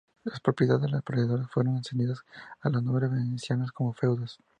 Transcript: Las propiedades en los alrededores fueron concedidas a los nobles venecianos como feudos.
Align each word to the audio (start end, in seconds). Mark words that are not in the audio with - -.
Las 0.23 0.39
propiedades 0.39 0.85
en 0.85 0.93
los 0.93 1.03
alrededores 1.07 1.47
fueron 1.51 1.75
concedidas 1.75 2.21
a 2.61 2.69
los 2.69 2.81
nobles 2.81 3.11
venecianos 3.11 3.71
como 3.71 3.93
feudos. 3.93 4.39